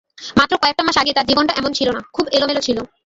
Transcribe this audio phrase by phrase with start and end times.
[0.37, 2.77] মাত্র কয়েকটা মাস আগে তাঁর জীবনটা এমন ছিল না, খুব এলোমেলো ছিল।